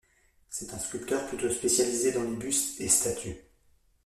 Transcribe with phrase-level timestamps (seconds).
[0.49, 3.37] C'est un sculpteur plutôt spécialisé dans les bustes et statues.